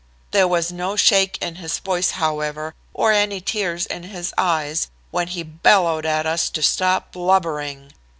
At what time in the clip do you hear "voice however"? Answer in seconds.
1.77-2.73